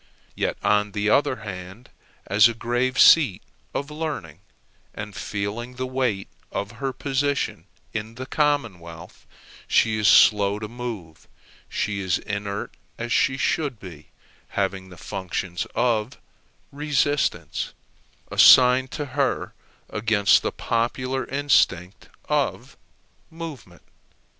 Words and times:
Yet, 0.33 0.57
on 0.63 0.93
the 0.93 1.11
other 1.11 1.35
hand, 1.45 1.91
as 2.25 2.47
a 2.47 2.55
grave 2.55 2.97
seat 2.99 3.43
of 3.71 3.91
learning, 3.91 4.39
and 4.95 5.15
feeling 5.15 5.75
the 5.75 5.85
weight 5.85 6.27
of 6.51 6.71
her 6.81 6.91
position 6.91 7.65
in 7.93 8.15
the 8.15 8.25
commonwealth, 8.25 9.27
she 9.67 9.99
is 9.99 10.07
slow 10.07 10.57
to 10.57 10.67
move: 10.67 11.27
she 11.69 11.99
is 11.99 12.17
inert 12.17 12.75
as 12.97 13.11
she 13.11 13.37
should 13.37 13.79
be, 13.79 14.07
having 14.57 14.89
the 14.89 14.97
functions 14.97 15.67
of 15.75 16.17
resistance 16.71 17.73
assigned 18.31 18.89
to 18.93 19.05
her 19.05 19.53
against 19.87 20.41
the 20.41 20.51
popular 20.51 21.27
instinct 21.27 22.09
of 22.27 22.75
movement. 23.29 23.83